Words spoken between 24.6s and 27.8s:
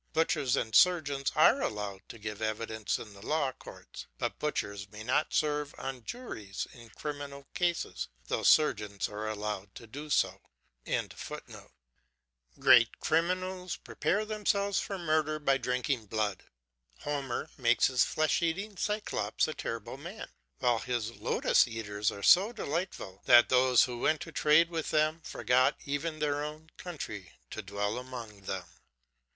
with them forgot even their own country to